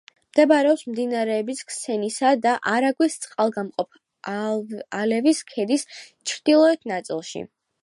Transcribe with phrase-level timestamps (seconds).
[0.27, 4.33] მდებარეობს მდინარეების ქსნისა და არაგვის წყალგამყოფ
[5.03, 7.47] ალევის ქედის ჩრდილოეთ ნაწილში.